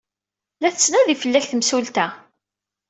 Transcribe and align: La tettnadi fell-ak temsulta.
La 0.61 0.69
tettnadi 0.73 1.15
fell-ak 1.21 1.45
temsulta. 1.47 2.05